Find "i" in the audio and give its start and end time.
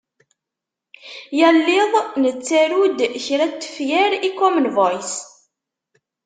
4.27-4.29